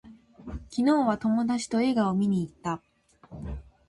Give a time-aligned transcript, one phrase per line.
[0.75, 2.81] 昨日は友達と映画を見に行った